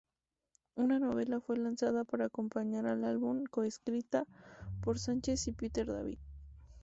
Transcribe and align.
Una 0.77 0.97
novela 0.97 1.41
fue 1.41 1.57
lanzada 1.57 2.05
para 2.05 2.25
acompañar 2.25 2.87
al 2.87 3.03
álbum, 3.03 3.43
co-escrita 3.43 4.25
por 4.81 4.97
Sánchez 4.97 5.47
y 5.49 5.51
Peter 5.51 5.85
David. 5.85 6.17